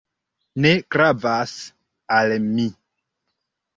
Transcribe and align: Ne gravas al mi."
Ne 0.65 0.69
gravas 0.95 1.53
al 2.17 2.35
mi." 2.49 2.67